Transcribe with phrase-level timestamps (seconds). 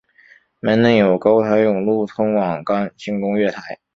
[0.59, 3.77] 门内有高台甬路通往干清宫月台。